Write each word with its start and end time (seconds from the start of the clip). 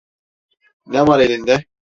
Ne 0.85 1.07
var 1.07 1.19
elinde? 1.19 1.65